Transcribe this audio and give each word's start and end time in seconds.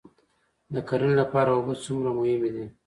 د 0.73 0.75
کرنې 0.87 1.15
لپاره 1.21 1.49
اوبه 1.53 1.73
څومره 1.83 2.09
مهمې 2.19 2.49
دي؟ 2.55 2.65